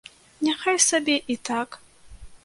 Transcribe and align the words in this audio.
Няхай 0.45 0.77
сабе 0.85 1.17
і 1.33 1.35
так! 1.51 1.77